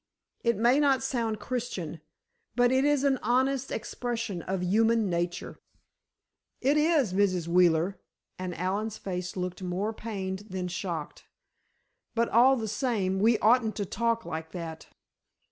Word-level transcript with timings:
It 0.43 0.57
may 0.57 0.79
not 0.79 1.03
sound 1.03 1.39
Christian—but 1.39 2.71
it 2.71 2.85
is 2.85 3.03
an 3.03 3.19
honest 3.21 3.71
expression 3.71 4.41
of 4.41 4.63
human 4.63 5.11
nature." 5.11 5.59
"It 6.59 6.75
is, 6.75 7.13
Mrs. 7.13 7.47
Wheeler," 7.47 7.99
and 8.39 8.57
Allen's 8.57 8.97
face 8.97 9.37
looked 9.37 9.61
more 9.61 9.93
pained 9.93 10.45
than 10.49 10.67
shocked. 10.69 11.25
"But, 12.15 12.29
all 12.29 12.55
the 12.55 12.67
same, 12.67 13.19
we 13.19 13.37
oughtn't 13.43 13.75
to 13.75 13.85
talk 13.85 14.25
like 14.25 14.53
that." 14.53 14.87